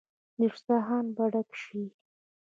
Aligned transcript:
دسترخان 0.39 1.05
به 1.15 1.25
ډک 1.33 1.49
شي. 1.63 1.83